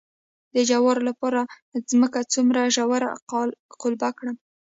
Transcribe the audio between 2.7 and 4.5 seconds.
ژوره قلبه کړم؟